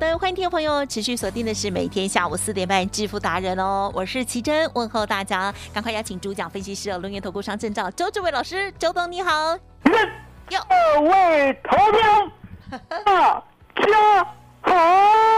[0.00, 12.30] 的，欢迎听众朋友持续锁定的是每天下午四点半致富达人哦，我是奇珍，问候大家，赶快邀请主讲分析师哦，龙岩投顾商证照周志伟老师，周董你好，各位投票
[12.88, 14.24] 大家
[14.62, 15.29] 好。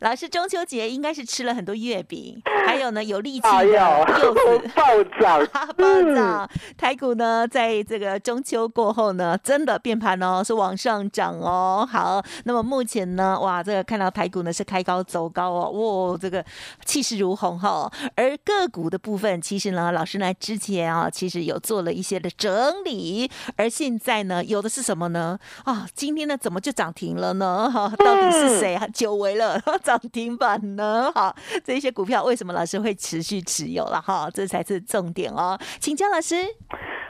[0.00, 6.48] 老师，中秋节应该是吃了很多月饼，还有呢有力气的柚子 暴涨， 暴涨。
[6.76, 11.88] 台股呢，在这个中秋过后呢，真的变盘哦，是往上涨哦。
[11.90, 16.44] 好，那么目前呢，哇，这个看到台股呢是开高走高哦，哇，这个
[16.84, 17.90] 气势如虹哈。
[18.14, 25.38] 而个股的部分，其实呢，老师呢之前啊，其实有做了一些的整理，而现在呢，有的是什么呢？
[25.64, 27.70] 啊，今天呢怎么就涨停了呢？
[27.70, 28.86] 哈，到底是谁啊？
[28.92, 29.60] 久违了。
[29.86, 31.12] 涨停板呢？
[31.14, 31.32] 好，
[31.64, 34.02] 这些股票为什么老师会持续持有了？
[34.04, 35.56] 哈，这才是重点哦。
[35.78, 36.34] 请教老师，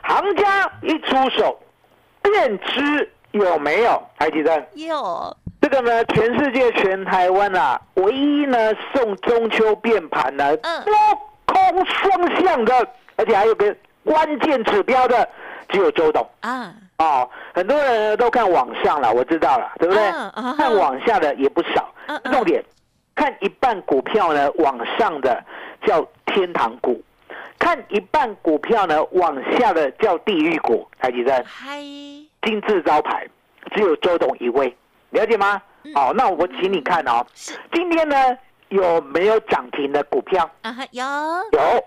[0.02, 1.58] 行家一出手，
[2.20, 4.02] 便知有没有？
[4.18, 4.62] 还记得？
[4.74, 5.34] 有。
[5.58, 8.58] 这个呢，全世界全台湾啊，唯一呢
[8.94, 10.94] 送中秋变盘呢，多
[11.46, 13.74] 空双向的，而且还有个
[14.04, 15.26] 关键指标的，
[15.70, 16.74] 只有周董啊。
[16.98, 20.10] 哦，很多人都看网上了，我知道了，对不对？
[20.56, 21.90] 看网下的也不少。
[22.30, 22.64] 重点，
[23.16, 25.42] 看一半股票呢，往上的
[25.84, 26.92] 叫天堂股；
[27.58, 30.86] 看一半股票呢，往下的叫地狱股。
[31.00, 31.78] 台积电，嗨，
[32.42, 33.26] 金字招牌，
[33.74, 34.76] 只有周董一位，
[35.10, 35.60] 了解吗？
[35.94, 37.24] 好，那我请你看哦，
[37.72, 38.16] 今天呢
[38.68, 40.48] 有没有涨停的股票？
[40.62, 41.04] 啊哈，有
[41.52, 41.84] 有。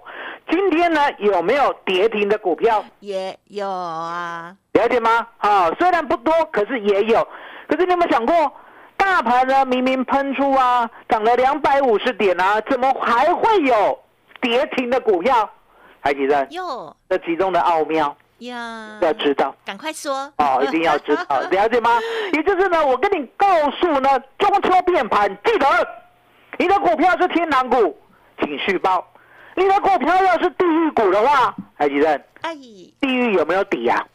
[0.50, 2.84] 今天呢有没有跌停的股票？
[3.02, 5.28] 也有啊，了解吗？
[5.38, 7.28] 啊，虽然不多，可是也有。
[7.68, 8.52] 可是你有没有想过？
[9.00, 13.98] 大盘呢，明明喷出啊，涨了两百五十点啊，怎么还会有
[14.42, 15.50] 跌停的股票？
[16.02, 16.46] 还记得？
[16.52, 21.98] 有这其中的奥妙呀，要知道，赶快说哦，一定要知道， 了解吗？
[22.34, 25.66] 也就是呢，我跟你告诉呢，中秋变盘，记得
[26.58, 27.98] 你的股票是天堂股，
[28.42, 29.06] 请续报。
[29.56, 34.06] 你的股票要是地狱股的话，海吉生，哎，地狱有没有底啊？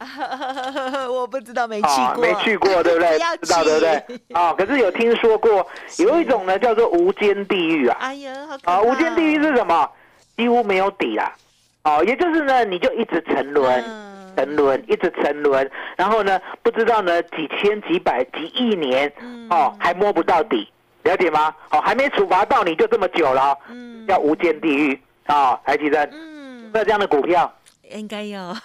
[1.11, 3.19] 我不知道，没去过，没去过，对不对？
[3.43, 4.21] 知道对不对？
[4.33, 5.67] 啊，可是有听说过，
[5.99, 7.97] 有一种呢叫做无间地狱啊。
[8.01, 8.33] 哎呀，
[8.65, 9.89] 啊，无间地狱是什么？
[10.37, 11.31] 几乎没有底啊。
[11.85, 13.85] 哦，也就是呢，你就一直沉沦，
[14.37, 19.13] 沉沦，一直沉沦，然后呢，不知道呢几千、几百、几亿年，
[19.51, 20.67] 哦，还摸不到底，
[21.03, 21.55] 了解吗？
[21.71, 24.99] 哦，还没处罚到你就这么久了，嗯，叫无间地狱。
[25.27, 27.51] 啊，台积电，嗯，有这样的股票
[27.91, 28.39] 应该有，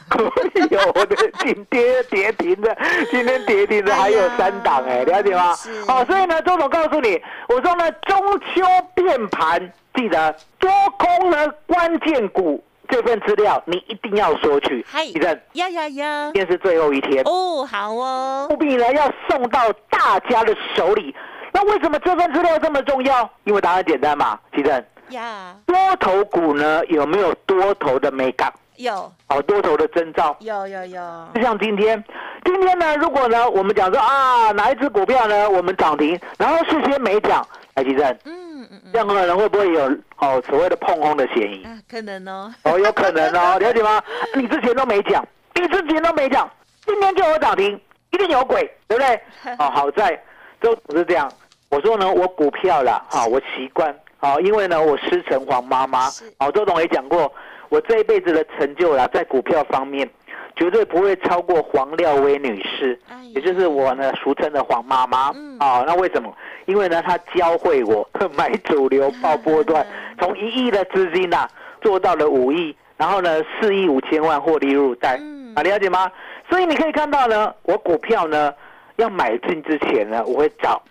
[0.72, 2.76] 有的今跌跌停的，
[3.12, 5.54] 今天跌停的还有三档哎， 了解吗？
[5.88, 8.66] 哦，所以呢，周总告诉你，我说呢，中秋
[8.96, 14.86] 变盘，记得多空呢关键股这份资料你一定要索取。
[14.90, 21.14] 嗨，地震，呀呀呀，今天是最后一天哦，好哦，务必呢要送到大家的手里。
[21.52, 23.30] 那为什么这份资料这么重要？
[23.44, 24.86] 因为答案简单嘛，地震。
[25.10, 28.54] 呀，多头股呢有没有多头的美感？
[28.80, 30.36] 有，哦，多头的征兆。
[30.40, 31.28] 有有有。
[31.36, 32.02] 就像今天，
[32.46, 37.46] 今天呢，如果呢，我们讲说啊，哪一只股票呢，我们涨停，然后事先没讲，
[37.76, 38.08] 来地震。
[38.24, 38.92] 嗯嗯嗯。
[38.94, 39.82] 这样可能会不会有
[40.20, 41.68] 哦所谓的碰空的嫌疑？
[41.92, 42.54] 可能哦。
[42.64, 44.02] 哦，有可能哦， 了解吗？
[44.34, 46.50] 你之前都没讲，你之前都没讲，
[46.86, 47.78] 今天就有涨停，
[48.12, 49.22] 一定有鬼，对不对？
[49.60, 50.18] 哦，好在
[50.62, 51.30] 都不是这样。
[51.70, 53.94] 我说呢，我股票了，哈，我习惯。
[54.22, 56.10] 好，因为呢，我师承黄妈妈。
[56.38, 57.32] 好，周董也讲过，
[57.70, 60.10] 我这一辈子的成就啦，在股票方面，
[60.56, 63.00] 绝对不会超过黄廖威女士，
[63.36, 65.28] 也就是我呢俗称的黄妈妈。
[65.60, 66.36] 啊，那为什么？
[66.66, 69.86] 因为呢，她教会我 买主流报波段，
[70.20, 71.48] 从一亿的资金呐，
[71.82, 75.20] 做到了五亿，然后呢，四亿五千万获利入袋。
[75.56, 76.12] 啊，了解吗？
[76.50, 78.54] 所以你可以看到呢，我股票呢，
[78.96, 80.82] 要买进之前呢，我会找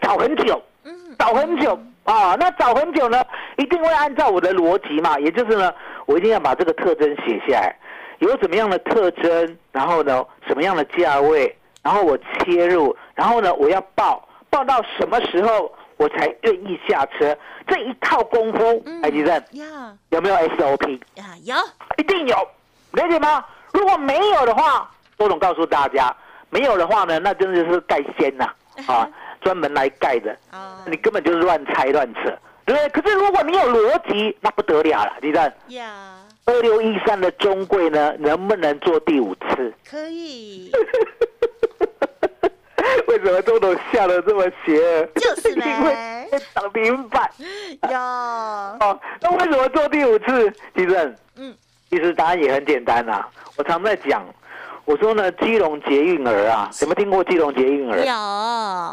[0.00, 0.60] 找很久，
[1.18, 1.78] 找很久。
[2.10, 3.22] 啊，那找很久呢，
[3.56, 5.72] 一定会按照我的逻辑嘛，也就是呢，
[6.06, 7.76] 我一定要把这个特征写下来，
[8.18, 17.36] 有什么样的特征，然后呢，什么样的价位，然后我切入，然后呢，我要报报到什么时候我才愿意下车？
[17.68, 21.00] 这一套功夫，海吉正呀有没有 SOP？
[21.14, 21.54] 呀有
[21.98, 22.36] 一定有，
[22.92, 23.44] 了解吗？
[23.72, 26.12] 如果没有的话，周总告诉大家，
[26.48, 28.46] 没有的话呢，那真的是盖先呐、
[28.88, 29.08] 啊，
[29.40, 32.20] 专门来盖的，哦你根本就是乱猜乱扯，
[32.64, 32.88] 对不对？
[32.90, 36.16] 可是如果你有逻辑，那不得了了，你看呀
[36.46, 39.72] 二六一三的中贵呢，能不能做第五次？
[39.88, 40.70] 可以
[43.06, 45.06] 为什么周董笑的这么邪恶？
[45.16, 47.30] 就是呗 因为涨停板
[47.88, 48.98] 有哦。
[49.20, 50.50] 那为什么做第五次？
[50.74, 51.16] 地震？
[51.36, 51.54] 嗯，
[51.88, 53.28] 其实答案也很简单啊。
[53.56, 54.24] 我常在讲，
[54.90, 57.98] 我说呢，基隆捷运儿啊，有没有听过基隆捷运儿？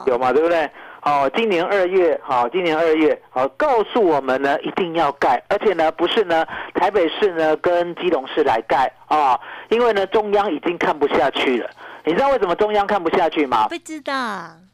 [0.06, 0.70] 有有嘛，对不对？
[1.02, 6.46] 哦，今年二月，好、今年二月，好、告诉我们呢，一定要盖，而且呢，不是呢，
[6.76, 9.40] 台北市呢跟基隆市来盖啊、
[9.70, 11.68] 因为呢，中央已经看不下去了。
[12.04, 13.68] 你知道为什么中央看不下去吗？
[13.68, 14.14] 不知道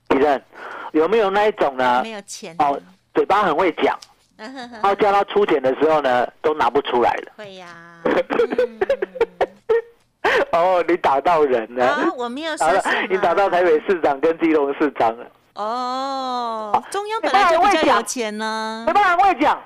[0.09, 0.43] 李任
[0.91, 2.11] 有没有那一种呢没？
[2.11, 2.77] 有钱哦，
[3.13, 3.97] 嘴巴很会讲，
[4.37, 7.31] 嗯然后叫他出钱的时候呢，都拿不出来了。
[7.37, 7.67] 会呀
[8.03, 8.79] 嗯
[10.51, 13.07] 哦，你打到人了，啊我没有打到说什么。
[13.09, 15.25] 你打到台北市长跟基隆市长了。
[15.55, 19.61] 哦中央本来就比较有钱呢没办法，会讲，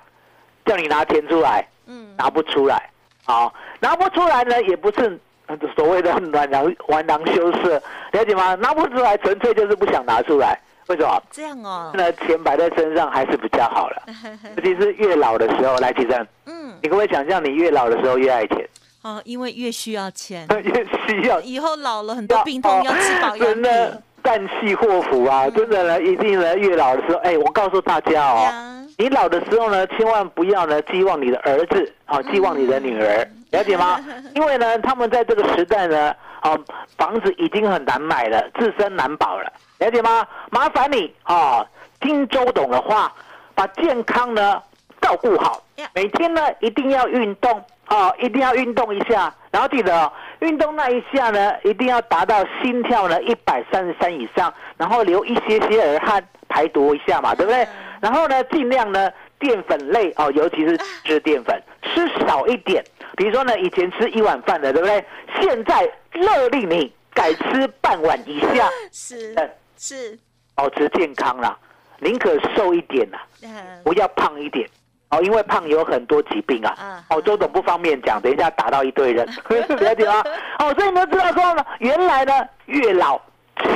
[0.66, 2.14] 叫你拿钱出来，嗯。
[2.18, 2.90] 拿不出来，
[3.26, 7.82] 好，拿不出来呢，也不是呃所谓的玩囊玩囊羞涩，
[8.12, 8.56] 了解吗？
[8.56, 10.60] 拿不出来，纯粹就是不想拿出来。
[10.88, 11.22] 为什么？
[11.32, 11.92] 这样哦。
[11.94, 14.02] 那钱摆在身上还是比较好了，
[14.58, 15.78] 尤其是越老的时候。
[15.78, 16.74] 来，其实嗯。
[16.82, 18.68] 你可不可以想象，你越老的时候越爱钱，
[19.08, 25.50] 哦因为越需要钱越需要以后老了很多病痛要吃保养真的品旦夕祸福啊！
[25.52, 28.86] 真的呢，一定呢，越老的时候，哎，我告诉大家哦。
[28.98, 33.98] 你老的时候呢，千万不要呢寄望你的儿子啊，寄望你的女儿，了解吗？
[34.36, 36.58] 因为呢，他们在这个时代呢，啊，
[36.98, 39.50] 房子已经很难买了，自身难保了，
[39.80, 40.28] 了解吗？
[40.50, 41.66] 麻烦你啊，
[42.02, 43.10] 听周董的话，
[43.56, 44.62] 把健康呢
[45.08, 45.64] 照顾好
[45.94, 57.66] 每天呢一定要运动哦，一定要运动一下，然后记得哦，运动那一下呢，一定要达到心跳呢一百三十三以上，然后流一些些儿汗排毒一下嘛，对不对？
[58.02, 59.10] 然后呢，尽量呢
[59.40, 62.84] 淀粉类哦，尤其是吃淀粉，吃少一点。
[63.16, 65.06] 比如说呢，以前吃一碗饭的，对不对？
[65.40, 70.20] 现在勒令你改吃半碗以下， 是嗯是
[70.56, 71.58] 保持健康啦，
[72.00, 74.68] 宁可瘦一点啦，嗯不要胖一点。
[75.10, 77.04] 哦，因为胖有很多疾病啊啊。
[77.10, 80.24] 哦，周董不方便讲，等一下打到一堆人， 了解吗？
[80.60, 82.34] 哦，所以你们知道说呢，原来呢
[82.66, 83.20] 越老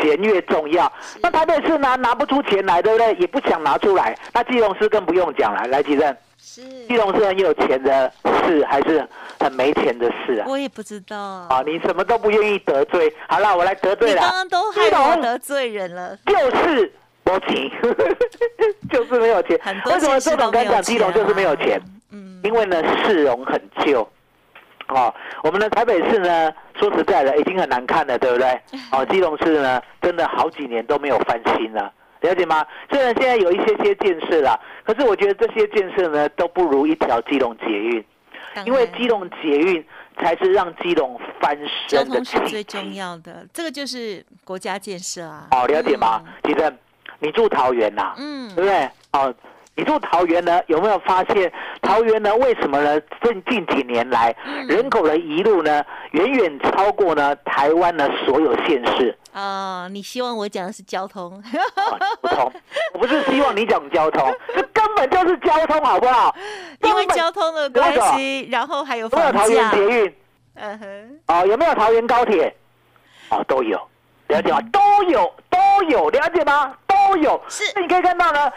[0.02, 0.92] 钱越重要。
[1.22, 3.14] 那台北市拿拿不出钱来，对不对？
[3.16, 4.18] 也不想拿出来。
[4.34, 8.12] 那基隆市更不用讲了，来吉正，是基隆是很有钱的
[8.46, 9.08] 事，还是
[9.40, 10.46] 很没钱的事啊？
[10.50, 13.14] 我也不知道啊，你什么都不愿意得罪。
[13.28, 14.16] 好了，我来得罪了。
[14.16, 16.94] 你刚刚都害基隆我得罪人了就是
[17.32, 17.72] 没钱，
[18.90, 21.80] 就是没有钱为什么县市周董敢讲基隆就是没有钱？
[22.12, 24.08] 嗯因为呢市容很旧。
[24.88, 25.14] 哦，
[25.44, 28.60] 我们的台北市呢，说实在的，已经很难看了，对不对？
[28.92, 31.90] 哦，基隆市呢，真的好几年都没有翻新了，
[32.20, 32.66] 了解吗？
[32.92, 38.04] 虽然现在有一些些建设啦，可是我觉得这些建设呢，都不如一条基隆捷运，
[38.66, 39.86] 因为基隆捷运
[40.18, 41.58] 才是让基隆翻
[41.88, 42.62] 交身的通是最。
[42.66, 45.48] 重要的，这个就是国家建设啊。
[45.52, 46.22] 哦，了解吗？
[46.44, 46.74] 其实
[47.22, 48.90] 你住桃园呐、嗯对不对？
[49.14, 49.34] 哦，
[49.76, 51.52] 你住桃园呢，有没有发现
[51.82, 52.36] 桃园呢？
[52.36, 53.00] 为什么呢？
[53.24, 59.18] 近近几年来，嗯人口的移入呢，远远超过呢台湾的所有县市。
[59.34, 61.32] 哦，你希望我讲的是交通？
[61.76, 62.52] 哦不同，
[62.94, 66.36] 我不是希望你讲交通， 这根本就是交通，好不好？
[66.84, 69.88] 因为交通的关系，然后还有有没有桃园捷。
[69.88, 70.16] 运？
[70.56, 72.54] 嗯哼，哦，有没有桃园高铁？
[73.30, 73.80] 哦，都有，
[74.28, 74.60] 了解吗？
[74.70, 76.74] 都有，都有，了解吗？
[77.12, 77.42] 都有。
[77.50, 78.52] 是那你可以看到呢，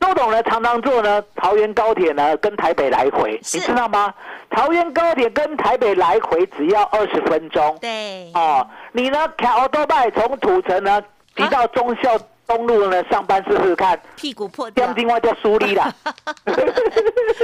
[0.00, 4.12] 周董呢常常坐呢桃园高铁呢跟台北来回，你知道吗？
[4.50, 7.78] 桃园高铁跟台北来回只要二十分钟。
[7.80, 11.00] 对，哦，你呢开奥多拜从土城呢
[11.36, 15.92] 骑到忠孝东路呢上班试试看，屁股破掉这样，今晚叫苏力啦。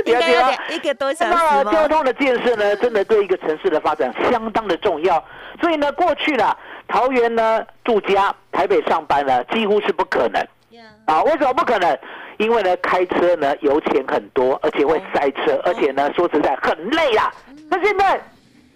[0.04, 0.52] 要了解吗？
[0.70, 1.72] 一个多小那时那？
[1.72, 5.22] 交通的建设呢，真的对一个城市的发展相当的重要。
[5.60, 6.56] 所以呢，过去呢，
[6.88, 10.48] 桃园呢住家，台北上班呢，几乎是不可能呀
[11.06, 11.22] 啊。
[11.22, 11.98] 为什么不可能？
[12.38, 17.32] 因为呢，开车呢油钱很多，而且会塞车，而且呢，说实在很累啦。
[17.70, 18.20] 那现在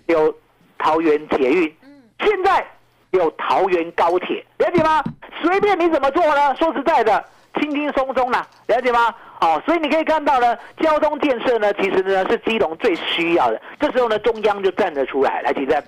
[0.06, 0.34] 有
[0.78, 1.76] 桃园捷运，
[2.20, 2.66] 现在
[3.10, 5.04] 有桃园高铁，了解吗？
[5.42, 6.56] 随便你怎么做呢？
[6.56, 7.22] 说实在的，
[7.60, 9.14] 轻轻松松啦，了解吗？
[9.40, 13.60] 哦，所以你可以看到呢，交通建设呢，其实呢是基隆最需要的。
[13.78, 15.82] 这时候呢，中央就站得出来，来，其实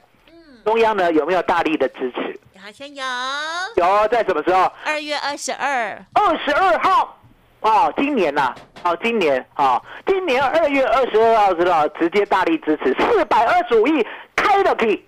[0.64, 2.38] 中央呢有没有大力的支持？
[2.58, 3.04] 好像有。
[3.76, 4.70] 有，在什么时候？
[4.84, 6.04] 二月二十二。
[6.12, 7.18] 二十二号，
[7.60, 8.54] 哦，今年呐，
[8.84, 15.04] 哦，今年啊，今年二月二十二号知道，直接大力支持四百二十五亿开了可以。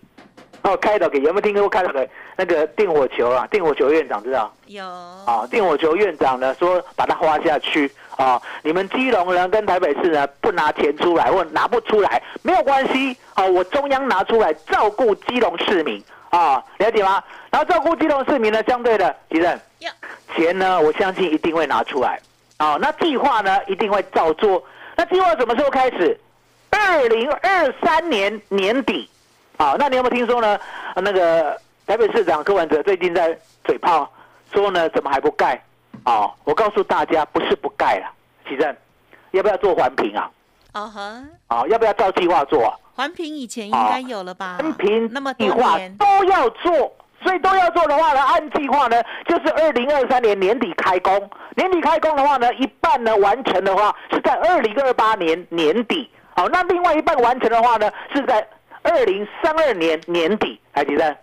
[0.64, 3.46] 哦，开导给有没有听过开导给那个定火球啊？
[3.50, 4.50] 定火球院长知道？
[4.66, 4.82] 有。
[4.82, 17.22] 啊，定火球院长呢说把它花下去啊，你们基隆人跟台北市呢不拿钱出来或拿不出来没有关系啊，我中央拿出来照顾基隆市民啊，了解吗？
[17.50, 19.60] 然后照顾基隆市民呢，相对的，吉正，
[20.34, 22.18] 钱呢我相信一定会拿出来
[22.56, 24.64] 啊，那计划呢一定会照做。
[24.96, 26.18] 那计划什么时候开始？
[26.70, 29.10] 二零二三年年底。
[29.56, 30.58] 啊，那你有没有听说呢？
[30.96, 31.56] 那个
[31.86, 34.10] 台北市长柯文哲最近在嘴炮
[34.52, 35.62] 说呢，怎么还不盖？
[36.02, 38.06] 啊，我告诉大家，不是不盖了，
[38.48, 38.76] 启正，
[39.30, 40.30] 要不要做环评啊？
[40.72, 42.74] 哦呵，啊，要不要照计划做啊？
[42.94, 44.58] 环评以前应该有了吧？
[44.60, 46.92] 环评那么计划都要做，
[47.22, 51.30] 所以都要做的话呢，按计划呢，就是二零二三年年底开工。
[51.56, 56.10] 年底开工的话呢，一半呢完成的话是在二零二八年年底。
[56.36, 58.44] 好，那另外一半完成的话呢，是在。
[58.84, 61.16] 二零三二年年底，海吉生，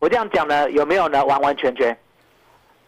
[0.00, 1.24] 我这样讲呢，有没有呢？
[1.24, 1.96] 完完全全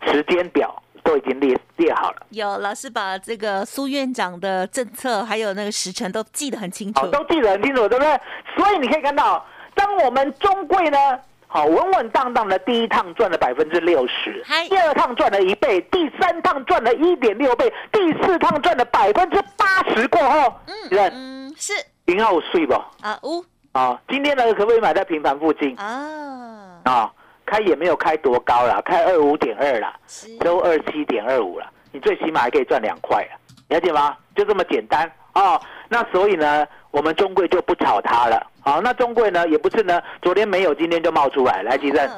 [0.05, 2.27] 时间表都已经列列好了。
[2.31, 8.21] 有老师把这个苏院长的政策还有那个时辰都记得很清楚，都记得很清楚，对不对？
[8.57, 10.99] 所以你可以看到，当我们中贵呢，
[11.47, 21.73] 好稳稳当当的第一趟赚了百分之六十，第二趟赚了一倍，第三趟赚了一点六倍，第四趟赚了百分之八十过后，嗯嗯是
[22.07, 23.45] 云浩睡不啊五。
[23.77, 26.81] 啊，今天呢可不可以买在平盘附近啊？
[26.85, 27.13] 啊，
[27.45, 29.95] 开也没有开多高了，开二五点二了，
[30.41, 33.37] 都二七点二五了，你最起码还可以赚两块啊，
[33.69, 34.17] 了解吗？
[34.35, 35.61] 就这么简单哦。
[35.91, 38.47] 那所以呢，我们中贵就不炒它了。
[38.61, 41.63] 好，那中贵呢也不是呢，昨天没有，今天就冒出来。
[41.63, 42.09] 来，吉正，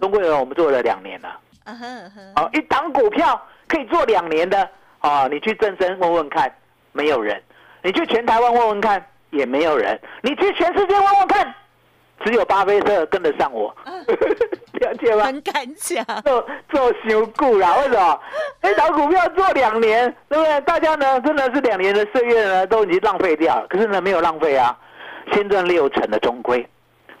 [0.00, 1.28] 中贵呢我们做了两年了。
[2.36, 3.38] 啊，一档股票
[3.68, 4.66] 可以做两年的
[5.00, 6.50] 啊，你去正身问问看，
[6.92, 7.36] 没有人；
[7.82, 9.04] 你去全台湾问问看。
[9.32, 11.54] 也没有人，你去全世界问问看，
[12.24, 13.74] 只有巴菲特跟得上我，
[14.80, 15.24] 了解吗？
[15.24, 18.20] 很敢讲，做做修股啦， 为什么？
[18.60, 20.60] 那找股票做两年，对不对？
[20.60, 24.78] 大家呢真的是两年的岁月呢都已经浪费掉了，可是呢没有浪费啊，
[25.32, 26.66] 先赚六成的中规，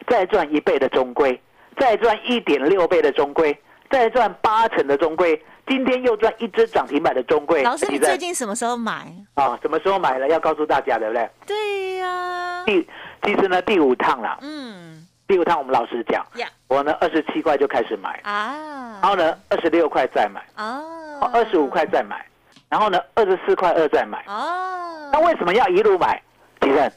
[0.06, 1.40] 再赚一倍的中规，
[1.78, 3.58] 再赚一点六倍的中规，
[3.90, 5.42] 再赚八成的中规。
[5.66, 9.14] 今天又赚一只涨停板的中贵，老师，你最近什么时候买？
[9.34, 10.28] 啊，什么时候买了？
[10.28, 11.30] 要告诉大家，对不对？
[11.46, 12.64] 对呀。
[12.66, 12.88] 第
[13.22, 14.38] 其实呢，第五趟了。
[14.42, 15.06] 嗯。
[15.28, 16.26] 第五趟我们老师讲，
[16.68, 22.26] 我呢二十七块就开始买啊，然后呢二十六块再买哦，二十五块再买，
[22.68, 25.08] 然后呢二十四块二再买哦。
[25.10, 26.20] 那为什么要一路买？
[26.60, 26.92] 其实，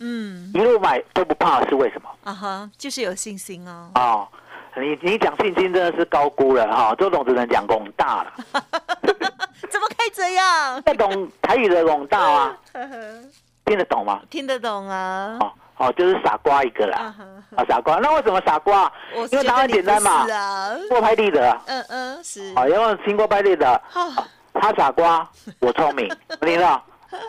[0.00, 2.10] 嗯，一路买都不怕是为什么？
[2.24, 3.90] 啊哈，就是有信心哦。
[3.94, 4.28] 哦。
[4.80, 8.32] 你你讲信心真的是高估了哈，周董只能讲拱大了。
[9.70, 10.80] 怎么可以这样？
[10.86, 12.56] 不懂台语的拱大吗？
[13.66, 14.20] 听得懂吗？
[14.30, 15.36] 听得懂啊。
[15.40, 17.14] 哦哦，就是傻瓜一个啦。
[17.54, 17.96] 啊，傻瓜。
[17.98, 18.90] 那为什么傻瓜？
[19.30, 20.26] 因为答案简单嘛。
[20.88, 21.56] 过拍地的。
[21.66, 22.52] 嗯嗯，是。
[22.54, 23.80] 好，有没有听过拍地的？
[24.54, 25.28] 他傻瓜，
[25.60, 26.08] 我聪明。
[26.40, 26.82] 听到？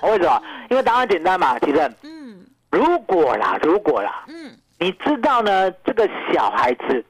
[0.04, 0.42] 为什么？
[0.72, 1.92] 因为答案简单嘛，其实。
[2.04, 2.44] 嗯。
[2.72, 4.24] 如果啦，如果啦。
[4.28, 4.52] 嗯。
[4.80, 5.70] 你知道呢？
[5.86, 7.06] 这个小孩子。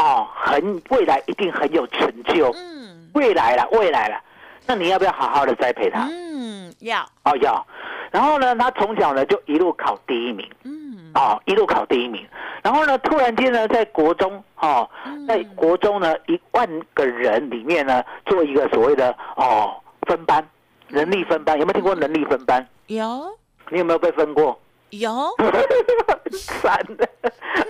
[0.00, 2.50] 哦，很未来一定很有成就。
[2.56, 4.18] 嗯，未来了，未来了，
[4.66, 6.08] 那你要不要好好的栽培他？
[6.10, 7.02] 嗯，要。
[7.24, 7.66] 哦，要。
[8.10, 10.48] 然后呢，他从小呢就一路考第一名。
[10.64, 11.12] 嗯。
[11.14, 12.26] 哦，一路考第一名。
[12.62, 14.88] 然后呢，突然间呢，在国中，哦，
[15.28, 19.74] 在国中呢，一万个人里面呢，做一个所谓的哦
[20.06, 20.42] 分班，
[20.88, 22.66] 能力分班，有没有听过能力分班？
[22.86, 23.36] 有。
[23.68, 24.58] 你有没有被分过？
[24.90, 25.10] 有。
[26.32, 27.08] 三的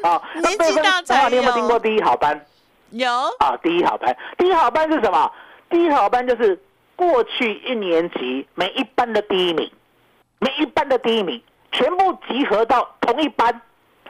[0.02, 2.40] 啊，年纪大才你有没有听过第一好班？
[2.90, 5.30] 有啊，第一好班，第一好班是什么？
[5.68, 6.60] 第一好班就是
[6.96, 9.70] 过去一年级每一班的第一名，
[10.38, 11.40] 每一班的第一名
[11.72, 13.60] 全部集合到同一班。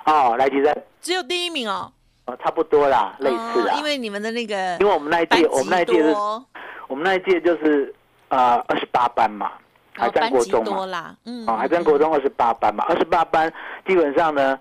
[0.04, 0.72] 哦，来举手。
[1.02, 1.92] 只有第一名哦。
[2.24, 3.76] 哦，差不多啦，类似啊。
[3.76, 6.14] 因为你们的那个，因为我们那一届，我们那一届是，
[6.88, 7.94] 我们那一届就是
[8.28, 9.52] 啊，二十八班嘛。
[10.00, 11.16] 还在国中嘛？
[11.24, 12.84] 嗯，啊，还在国中二十八班嘛？
[12.88, 13.52] 二十八班
[13.86, 14.58] 基本上呢，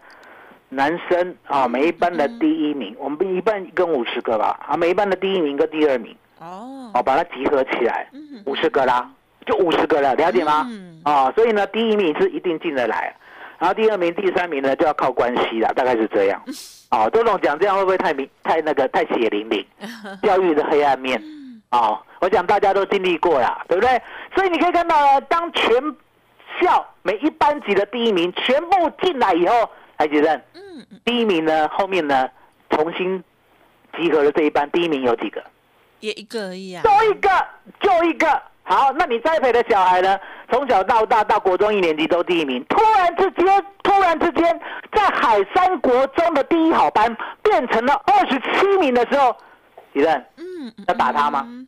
[0.70, 8.08] 男生啊，每一班的第一名，我们一班跟五十个吧，啊，每一班的第一名跟第二名，哦，哦，把它集合起来，
[8.46, 9.10] 五十个啦，
[9.46, 10.68] 就五十个了，了解吗？
[11.04, 13.16] 啊，所以呢，第一名是一定进得来，
[13.58, 16.42] 然后第二名、第三名呢就要靠关系了，大概是这样。
[16.90, 19.66] 啊，周总讲这样会不会太明太那个太血淋淋？
[20.24, 21.22] 教育的黑暗面
[21.70, 24.02] 啊， 我想大家都经历过了，对不对？
[24.36, 25.72] 所以你可以看到呢，当全
[26.62, 32.30] 校每一班级的第一名全部进来以后，还记得嗯嗯，第一名呢，后面呢
[32.70, 33.24] 重新
[33.98, 35.44] 集合的这一班，第一名有几个？
[36.00, 36.84] 也一个而已啊。
[36.84, 37.30] 就一个，
[37.82, 38.42] 就一个。
[38.64, 40.20] 好，那你栽培的小孩呢？
[40.52, 49.36] 从小到大到国中一年级都第一名，突然之间，突然之间，在海山国中的第一好班变成了二十七名的时候，
[49.94, 51.44] 李正嗯，嗯要打他吗？
[51.48, 51.68] 嗯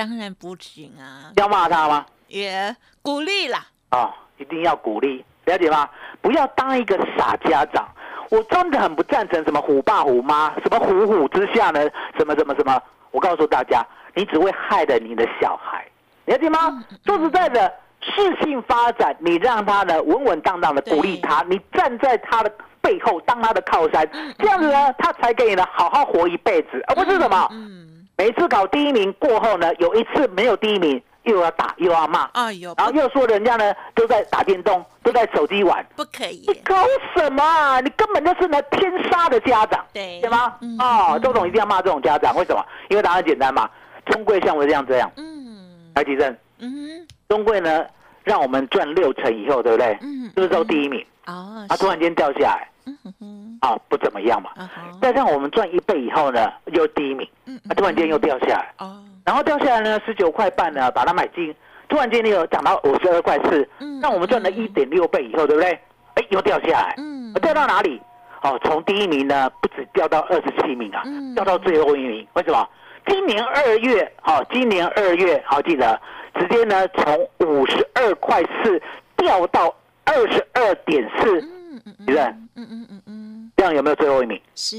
[0.00, 2.06] 当然不行啊，要骂他吗？
[2.28, 3.66] 也鼓励啦。
[3.90, 5.86] 啊、一定要鼓励，了解吗？
[6.22, 7.86] 不要当一个傻家长。
[8.30, 11.82] 我真的很不赞成什么虎爸虎妈，什么虎虎之下呢，
[12.16, 12.80] 什么什么什么。
[13.10, 15.86] 我告诉大家，你只会害了你的小孩，
[16.24, 16.82] 了解吗？
[17.04, 27.89] 说实在的，适性发展，你让他呢稳稳当当的鼓励他，你站在他的背后当他的靠山，这样子呢，他才可以呢好好活一辈子，而不是什么嗯，
[28.20, 32.24] 每次考第一名过后呢，有一次没有第一名，又要打又要骂。
[32.34, 36.44] 哎呦，然后又说人家呢都在打电动，都在手机玩，不可以。
[36.46, 36.84] 你，搞
[37.16, 37.42] 什么？
[37.42, 37.80] 啊？
[37.80, 40.20] 你根本就是来天杀的家长，对。
[40.20, 40.54] 对吗？
[40.60, 40.76] 嗯？
[40.78, 41.22] 哦，嗯。
[41.22, 42.62] 周总一定要骂这种家长，为什么？
[42.90, 43.70] 因为答案简单嘛，
[44.04, 45.90] 中贵像我这样这样，嗯。
[45.94, 47.86] 台积电，嗯中贵呢
[48.22, 49.96] 让我们赚六成以后，对不对？
[50.02, 51.02] 嗯，是不是都第一名？
[51.24, 54.50] 哦，他突然间掉下来，嗯哼哼，啊，不怎么样嘛。
[54.56, 61.54] 啊哈，再让我们赚一倍以后呢，又第一名，嗯他突然间又掉下来，哦，然后掉下来呢，十九块半呢，把它买进，
[61.88, 65.70] 突然间又涨到五十二块四，嗯让我们赚了一点六倍以后，对不对？
[66.14, 68.00] 哎，又掉下来，嗯掉到哪里？
[68.42, 72.26] 哦，从第一名呢，不止掉到二十七名啊，嗯掉到最后一名。
[72.32, 72.66] 为什么？
[73.06, 76.00] 今年二月，好、今年二月，好、记得，
[76.38, 78.80] 直接呢从五十二块四
[79.16, 79.74] 掉到
[80.04, 83.19] 二十二点四，嗯嗯对不对嗯嗯嗯嗯，
[83.60, 84.40] 这样有没有最后一名？
[84.54, 84.74] 是，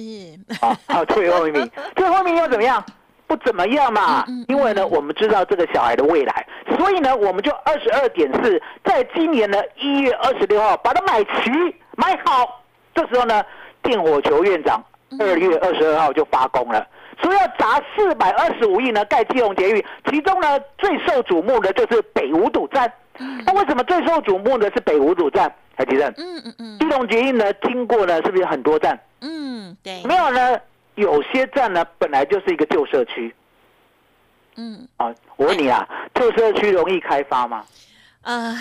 [0.59, 2.83] 啊，好，最后一名， 最后一名又怎么样？
[3.27, 6.47] 不怎么样嘛因为呢，我们知道这个小孩的未来，
[6.79, 11.51] 所以呢，我们就二十二点四，在今年的一月二十六号把它买齐
[11.95, 12.63] 买好。
[12.95, 13.45] 这时候呢，
[13.83, 14.83] 电火球院长
[15.19, 16.83] 二月二十二号就发功了，
[17.21, 22.91] 说要砸四百二十五亿呢盖基隆捷运，其中呢最受瞩目的就是北五堵站。
[23.45, 25.53] 那为什么最受瞩目的是北五堵站？
[25.81, 28.99] 海迪正，嗯嗯嗯基隆捷运呢经过呢是不是有很多站？
[29.21, 30.59] 嗯，对，没有呢，
[30.93, 33.33] 有些站呢本来就是一个旧社区
[34.57, 35.11] 嗯啊。
[35.37, 37.65] 我问你啊，旧社区容易开发吗？
[38.21, 38.55] 啊，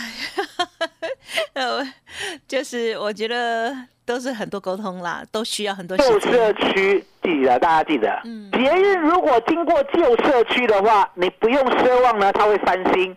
[1.52, 1.86] 呃，
[2.48, 6.50] 就是我觉得都是很多沟通啦，都需要很多旧社。
[6.54, 13.14] 区记得，大家记得，嗯捷运如果经过旧社区的话，你不用奢望呢它会翻新，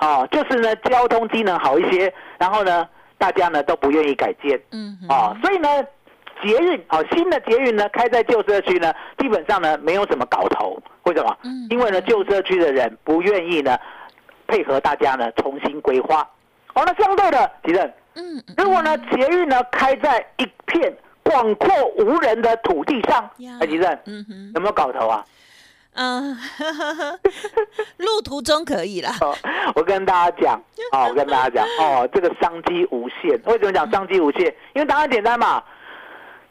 [0.00, 2.86] 哦，就是呢交通机能好一些，然后呢
[3.18, 5.68] 大家呢都不愿意改建，嗯哼，哦，所以呢，
[6.42, 10.80] 捷运哦，新的捷运呢开在旧社区呢，基本上呢没有什么搞头。
[11.02, 11.36] 为什么？
[11.44, 13.76] 嗯因为呢旧社区的人不愿意呢
[14.46, 16.20] 配合大家呢重新规划。
[16.74, 25.24] 哦，那相对的，吉正，嗯嗯如果呢捷运呢开在一片广阔无人的土地上呀，哎，吉正嗯哼，有没有搞头啊？
[26.00, 26.36] 嗯，
[27.96, 29.16] 路途中可以啦。
[29.20, 29.34] 哦，
[29.74, 30.62] 我跟大家讲，
[30.94, 33.32] 哦，我跟大家讲，哦，这个商机无限。
[33.46, 34.46] 为什么讲商机无限？
[34.74, 35.60] 因为答案简单嘛，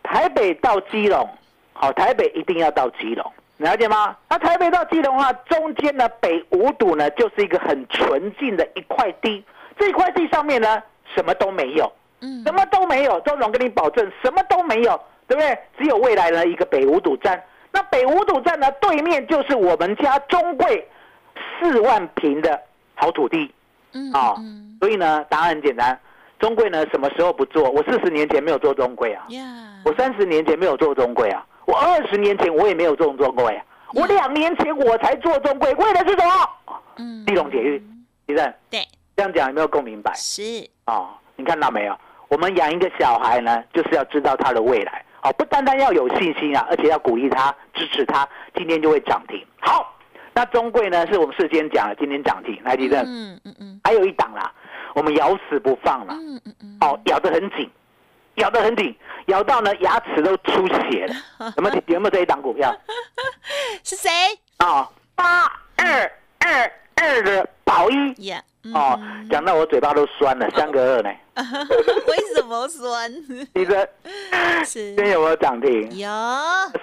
[0.04, 1.26] 台北到基隆，
[1.72, 4.18] 好、台北一定要到基隆，了解吗？
[4.28, 9.42] 那台北到基隆的话，中间呢北五堵呢就是一个很纯净的一块地，
[9.80, 10.84] 这块地上面呢
[11.16, 15.58] 什么都没有，嗯什么都没有，周总跟你保证什么都没有，对不对？
[15.78, 17.42] 只有未来的一个北五堵站。
[17.72, 20.88] 那北五堵站的，对面就是我们家中贵
[21.60, 22.60] 四万平的
[22.96, 23.54] 好土地
[23.94, 26.00] 嗯啊、嗯所以呢，答案很简单，
[26.40, 27.70] 中贵呢什么时候不做？
[27.72, 29.44] 我四十年前没有做中贵啊，呀，
[29.86, 36.78] 我三十年前没有做中贵啊，我二十年前我也没有做中贵啊，我两年前我才做中贵，为的是什么？
[36.98, 38.82] 嗯地龙铁运，李正，对，
[39.16, 40.14] 这样讲有没有更明白？
[40.16, 41.98] 是，哦，你看到没有？
[42.28, 45.04] 我们养一个小孩呢，就是要知道他的未来。
[45.24, 49.46] 哦，不单单要有信心啊，而且要鼓励他、支持他，今天就会涨停。
[49.60, 49.96] 好，
[50.34, 54.52] 那中贵呢，是我们事先讲了，今天涨停，来，地震，嗯嗯嗯还有一档啦，
[54.94, 56.14] 我们咬死不放了。
[56.14, 57.70] 嗯嗯嗯，哦，咬得很紧，
[58.36, 58.96] 咬得很紧，
[59.28, 61.16] 咬到呢牙齿都出血了。
[61.58, 62.74] 有没有 有没有这一档股票？
[63.84, 64.10] 是谁
[64.58, 65.44] 啊，八
[65.78, 68.28] 二二二的宝一。
[68.28, 68.42] 呀？
[68.68, 69.00] 嗯哦，
[69.30, 71.10] 讲到我嘴巴都酸了，三个二呢。
[72.08, 73.12] 为什么酸？
[73.54, 73.88] 地震，
[74.66, 75.90] 是今天有没有涨停？
[75.98, 76.10] 有，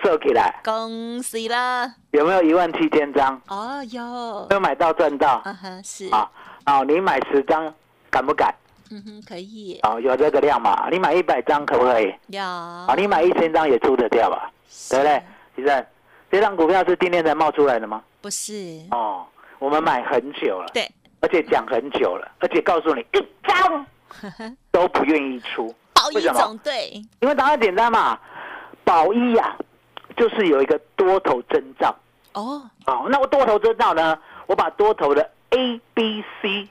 [0.02, 0.60] 收起来。
[0.64, 1.92] 恭喜了。
[2.12, 3.40] 有没有一万七千张？
[3.48, 5.42] 哦，有有，没有买到赚到？
[5.84, 6.30] 是，啊
[6.66, 6.84] 哦！
[6.86, 7.72] 你买十张
[8.10, 8.54] 敢不敢？
[8.90, 10.88] 嗯哼，可以，哦，有这个量嘛？
[10.90, 12.14] 你买一百张可不可以？
[12.28, 14.50] 有，啊，你买一千张也出得掉吧？
[14.90, 15.22] 对不对？
[15.56, 15.86] 其实
[16.30, 18.02] 这张股票是今天才冒出来的吗？
[18.20, 19.26] 不是，哦，
[19.58, 20.88] 我们买很久了，对，
[21.24, 23.86] 而且讲很久了，而且告诉你一张
[24.70, 28.18] 都不愿意出，保一为什么总对，因为答案简单嘛，
[28.84, 29.56] 保一呀、
[30.18, 31.96] 就是有一个多头征兆。
[32.34, 34.18] 哦，好，那我多头征兆呢？
[34.46, 36.68] 我把多头的 A、B、C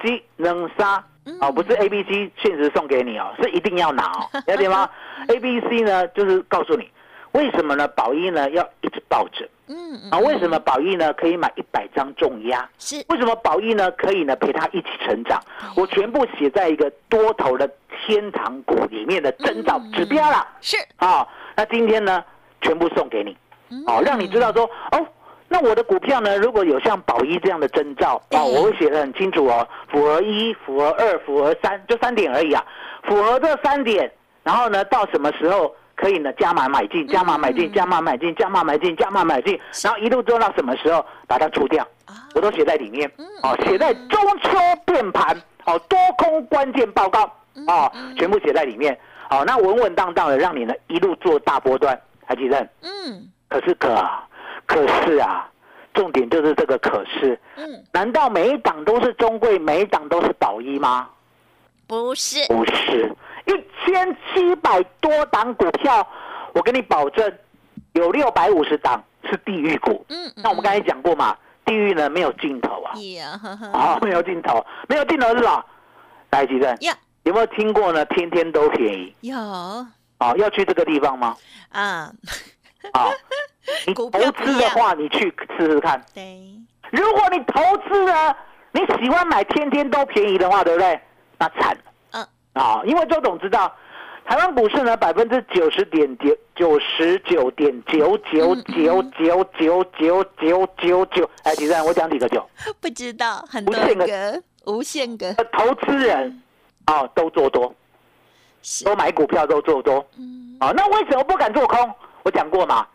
[0.00, 4.86] G 能杀嗯哦，不是 A、B、C 限时送给你哦，是一定要拿哦， 了解吗
[5.28, 6.86] ？A、B、C 呢，就是告诉你
[7.32, 7.88] 为什么呢？
[7.88, 10.18] 宝一呢要一直抱着嗯嗯啊？
[10.18, 12.68] 为什么宝益呢可以买一百张重压？
[12.78, 15.40] 是为什么宝益呢可以呢陪他一起成长？
[15.76, 17.68] 我全部写在一个多头的
[18.06, 20.46] 天堂股里面的征兆指标啦。
[20.60, 22.22] 是，啊、那今天呢，
[22.60, 23.36] 全部送给你，
[23.86, 25.06] 哦，让你知道说，哦，
[25.48, 32.64] 那我的股票呢，如果有像宝一这样的征兆，啊，我会写的很清楚哦，符合一、符合二、符合三，就三点而已啊，
[33.04, 34.10] 符合这三点，
[34.42, 42.14] 然后呢，到什么时候可以呢加码买进，加码买进，加码买进，加码买进，加码买进，然后一路做到什么时候把它出掉，啊。
[42.34, 43.10] 我都写在里面，
[43.42, 44.50] 哦，写在中秋
[44.84, 47.22] 变盘，哦，多空关键报告，
[47.68, 52.60] 哦，全部写在里面，好、那稳稳当当的让你呢一路做大波段，还记得？
[52.82, 53.28] 嗯。
[53.48, 54.26] 可是可啊，
[54.66, 55.48] 可是啊，
[55.92, 61.08] 重点就是这个可是，嗯，难道每一档都是中贵，每一档都是宝一吗？
[61.86, 63.14] 不是，不是，
[63.46, 63.52] 一
[63.84, 66.06] 千七百多档股票，
[66.54, 67.38] 我跟你保证，
[67.92, 70.04] 有六百五十档是地狱股。
[70.08, 72.92] 嗯，那我们刚才讲过嘛，地狱呢没有尽头啊，
[73.72, 75.64] 啊、没有尽头，没有尽头是什么？
[76.30, 78.04] 来，吉正，呀，有没有听过呢？
[78.06, 81.36] 天天都便宜有啊、要去这个地方吗？
[81.70, 82.10] 啊，
[82.92, 83.10] 啊、
[83.86, 86.02] 你投资的话，你去试试看。
[86.14, 86.40] 对，
[86.90, 88.34] 如果你投资呢，
[88.72, 90.98] 你喜欢买天天都便宜的话，对不对？
[91.38, 91.82] 那惨了。
[92.54, 93.72] 嗯啊，因为周董知道，
[94.24, 101.84] 台湾股市呢百分之九十点九九十九点九九九九九九九九九，哎，几站？
[101.84, 102.44] 我讲几个九？
[102.80, 106.42] 不知道很多无限个个，无限个呃投资人
[106.86, 107.74] 啊都做多，
[108.62, 110.72] 是，都买股票都做多嗯啊。
[110.76, 111.92] 那为什么不敢做空？
[112.22, 112.86] 我讲过嘛，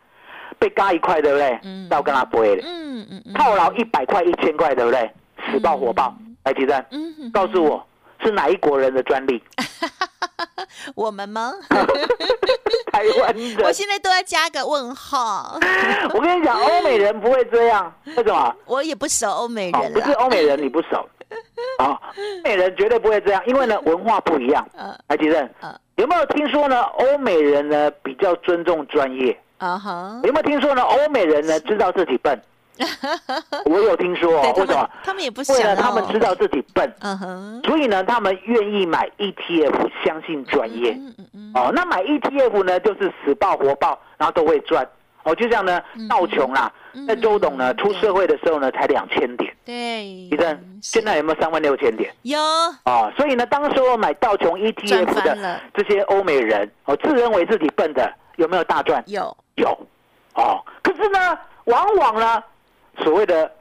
[0.58, 1.60] 被嘎一块，对不对？
[1.64, 5.12] 嗯那我跟他不会的，嗯嗯嗯，套牢一百块、一千块，对不对？
[5.52, 6.86] 死爆火爆，来，几站？
[6.92, 7.86] 嗯，嗯告诉我
[8.24, 9.42] 是哪一国人的专利？
[10.96, 11.54] 我们吗？
[12.92, 13.72] 台湾人我。
[13.72, 15.58] 现在都要加个问号，
[16.14, 18.56] 我跟你讲，欧美人不会这样，为什么？
[18.66, 21.08] 我也不熟欧美哦，不是人了，欧美人你不熟，
[21.80, 21.86] 啊、
[22.18, 24.66] 欧美人绝对不会这样，因为呢文化不一样。
[24.76, 26.82] 呃还记得呃有没有听说呢？
[26.82, 30.82] 欧美人呢比较尊重专业，啊哈，有没有听说呢？
[30.82, 32.40] 欧美人呢知道自己笨，
[33.66, 34.54] 我有听说哦。
[34.58, 34.90] 为什么？
[35.04, 40.92] 他们也不为了他们知道自己笨，嗯哼，所以呢他们愿意买 ETF，相信专业。
[40.94, 44.88] 嗯嗯嗯，哦，那买 ETF 呢，就是死报活报，然后都会赚。
[45.24, 52.10] 哦，就像呢嗯道琼啦，嗯在周董呢出社会的时候呢，才两千点，对，你看现在有没有三万六千点？
[52.22, 52.40] 有
[52.86, 59.04] 哦，所以呢，当时我买道琼 ETF 的这些欧美人，哦，自认为自己笨的，有没有大赚？
[59.08, 59.68] 有，有，
[60.36, 62.42] 哦，可是呢，往往呢，
[63.04, 63.52] 所谓的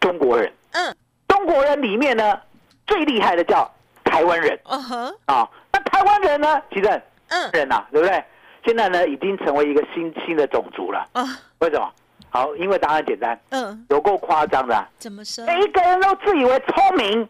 [0.00, 0.96] 中国人，嗯。
[1.28, 2.38] 中国人里面呢，
[2.86, 3.70] 最厉害的叫
[4.04, 4.58] 台湾人。
[4.64, 7.50] 嗯哼，啊、那台湾人呢，其实嗯。
[7.52, 8.22] 人呐、对不对？
[8.64, 11.06] 现在呢，已经成为一个新新的种族了。
[11.12, 11.24] 啊。
[11.60, 11.90] 为什么？
[12.32, 15.44] 好，因为答案简单，嗯，有够夸张的啊、怎么说？
[15.46, 17.28] 每一个人都自以为聪明，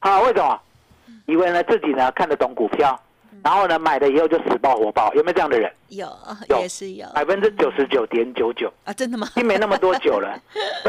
[0.00, 0.60] 好，为什么？
[1.26, 2.98] 以为呢自己呢看得懂股票，
[3.44, 5.70] 然后呢买了以后就死爆活爆，有没有这样的人？
[5.88, 6.08] 有
[6.48, 6.60] 有。
[6.60, 7.06] 也是有。
[7.14, 9.28] 百分之九十九点九九，啊，真的吗？
[9.36, 9.40] 已？
[9.40, 10.34] 经没那么多久了。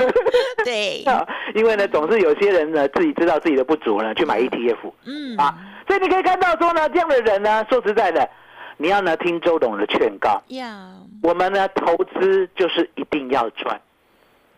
[0.63, 1.03] 对，
[1.53, 5.35] 因为呢，总是有些人呢自己知道自己的不足呢，去买 ETF 嗯。
[5.37, 5.53] 啊，
[5.85, 8.27] 所以你可以看到说呢，这样的人呢，说实在的，
[8.77, 13.79] 你要呢听周董的劝告，呀，我们呢投资就是一定要赚，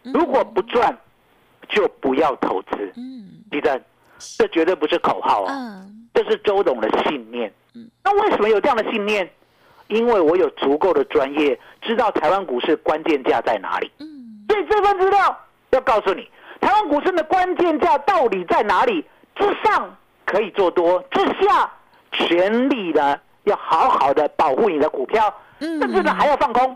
[0.04, 0.96] 如果不赚，
[1.68, 2.94] 就不要投资。
[2.96, 3.26] 嗯。
[3.50, 3.82] 记得，
[4.38, 7.88] 这绝对不是口号啊，嗯这是周董的信念嗯。
[8.04, 9.30] 那为什么有这样的信念？
[9.88, 13.92] 因为我有足够的专业，知道台湾股市关键价在哪里。
[14.00, 15.38] 嗯所以这份资料
[15.70, 16.28] 要告诉你，
[16.60, 19.06] 台湾股市的关键价到底在哪里？
[19.36, 21.72] 之上可以做多，之下
[22.12, 26.76] 全力呢要好好的保护你的股票，嗯甚至呢还要放空，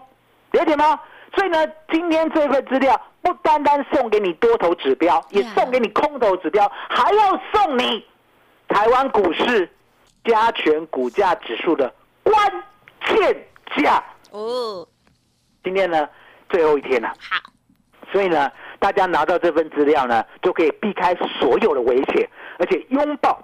[0.52, 1.00] 了解吗？
[1.34, 8.06] 所以呢，今天这份资料不单单送给你多头指标，也送给你空头指标，还要送你
[8.72, 9.70] 台湾股市
[10.24, 12.36] 加权股价指数的关
[13.06, 14.02] 键价。
[14.32, 14.88] 哦，
[15.64, 16.08] 今天呢，
[16.50, 17.10] 最后一天了。
[17.20, 17.38] 好，
[18.12, 23.38] 所以呢，大家拿到这份资料呢，就可以避开所有的危险，而且拥抱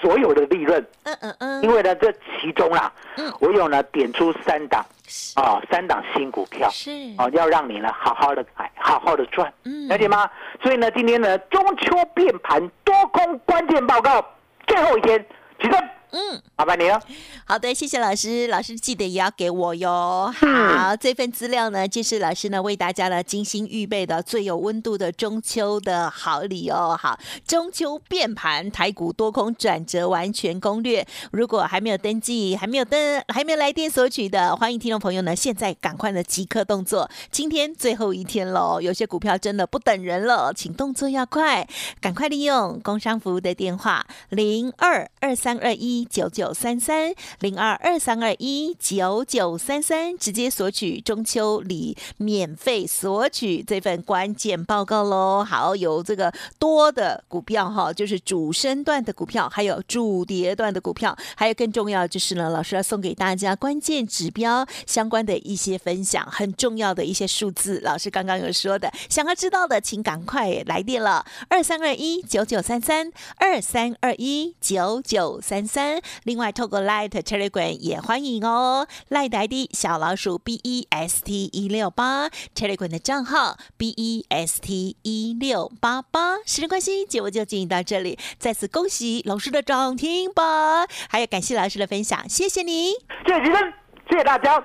[0.00, 3.32] 所有的利润，嗯嗯嗯，因为呢，这其中啊，嗯。
[3.40, 5.38] 我有呢点出三档是。
[5.40, 9.88] 啊，三档新股票是，哦，要让你呢好好的买，好好的赚，嗯。
[9.88, 10.30] 了解吗？
[10.62, 14.24] 所以呢，今天呢中秋变盘多空关键报告
[14.66, 15.18] 最后一天，
[15.60, 16.40] 起身，嗯。
[16.56, 17.00] 麻烦你了。
[17.44, 20.32] 好的，谢谢老师，老师记得也要给我哟。
[20.40, 26.96] 嗯好，这份资料呢，就是老师呢为大家呢精心预备的最有温度的中秋的好礼哦。
[27.00, 37.10] 好，中秋变盘台股多空转折完全攻略，如果还没有登记、还没有登、还没有来电索取的，欢迎听众朋友呢现在赶快的即刻动作。
[37.32, 41.66] 今天最后一天喽，有些股票真的不等人了，请动作要快，
[42.00, 55.44] 赶快利用工商服务的电话零二二三二一九九三三零二二三二一九九三三，直接索取中秋礼，免费索取这份关键报告喽。
[55.44, 67.80] 好，有这个多的股票哈，就是主升段的股票，还有主跌段的股票，还有更重要就是呢，老师要送给大家关键指标相关的一些分享，很重要的一些数字。
[67.80, 75.93] 老师刚刚有说的，想要知道的，请赶快来电了，二三二一九九三三，二三二一九九三三。
[76.24, 84.96] 另外，透过 Light Telegram 也欢迎哦，Light ID 小老鼠 B E S T 一六八，Telegram 的账号 B E S T
[85.02, 86.38] 一六八八。
[86.44, 92.92] 时间关系，节目就进行到这里，再次恭喜老师的涨停板，还有感谢老师的分享，谢谢你。
[93.26, 93.72] 谢谢生，
[94.10, 94.58] 谢谢大家，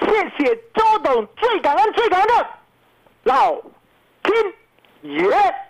[0.00, 2.46] 谢谢周董，最感恩最感恩的
[3.24, 3.54] 老
[4.22, 4.34] 天
[5.02, 5.69] 爷。